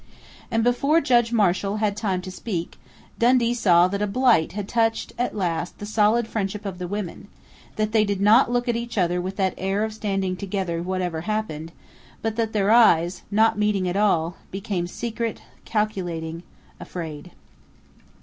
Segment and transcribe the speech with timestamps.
[0.49, 2.79] And before Judge Marshall had time to speak,
[3.19, 7.27] Dundee saw that a blight had touched, at last, the solid friendship of the women;
[7.75, 11.21] that they did not look at each other with that air of standing together whatever
[11.21, 11.71] happened,
[12.23, 16.41] but that their eyes, not meeting at all, became secret, calculating,
[16.79, 17.29] afraid....